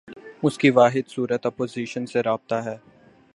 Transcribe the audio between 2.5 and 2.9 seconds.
ہے۔